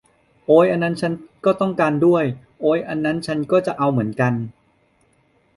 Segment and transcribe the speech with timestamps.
[0.45, 1.13] โอ๊ย อันนั้นฉัน
[1.45, 2.23] ก็ต้องการด้วย
[2.61, 4.33] โอ๊ย อันนั้นฉันก็จะเอาเหมือนกัน